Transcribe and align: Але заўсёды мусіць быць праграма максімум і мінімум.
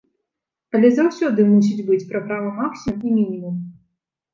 Але 0.79 0.89
заўсёды 1.01 1.47
мусіць 1.53 1.85
быць 1.93 2.03
праграма 2.17 2.59
максімум 2.61 3.01
і 3.15 3.17
мінімум. 3.23 3.55